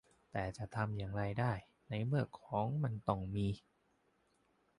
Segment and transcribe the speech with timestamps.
[0.31, 1.53] แต่จะทำอย่างไรได้
[1.89, 3.47] ในเมื่อของมันต้องมี